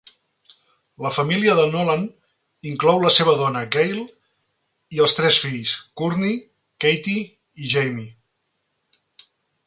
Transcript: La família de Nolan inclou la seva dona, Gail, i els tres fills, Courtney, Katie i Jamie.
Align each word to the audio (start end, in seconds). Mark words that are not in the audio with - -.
La 1.05 1.09
família 1.15 1.55
de 1.57 1.65
Nolan 1.73 2.05
inclou 2.69 3.03
la 3.03 3.11
seva 3.17 3.35
dona, 3.41 3.61
Gail, 3.75 3.99
i 4.97 5.01
els 5.07 5.13
tres 5.17 5.37
fills, 5.43 5.73
Courtney, 6.01 6.33
Katie 6.85 7.27
i 7.67 7.71
Jamie. 7.75 8.09